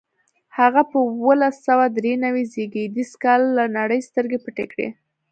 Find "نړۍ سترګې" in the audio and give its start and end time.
3.77-4.39